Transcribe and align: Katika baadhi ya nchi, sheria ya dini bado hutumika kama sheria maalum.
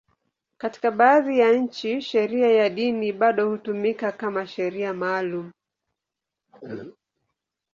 Katika 0.57 0.91
baadhi 0.91 1.39
ya 1.39 1.53
nchi, 1.53 2.01
sheria 2.01 2.51
ya 2.51 2.69
dini 2.69 3.11
bado 3.13 3.49
hutumika 3.49 4.11
kama 4.11 4.47
sheria 4.47 4.93
maalum. 4.93 5.51